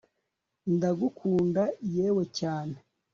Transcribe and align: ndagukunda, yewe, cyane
ndagukunda, 0.75 1.63
yewe, 1.95 2.23
cyane 2.39 2.77